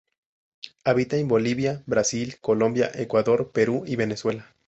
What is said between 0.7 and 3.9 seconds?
Habita en Bolivia, Brasil, Colombia, Ecuador, Perú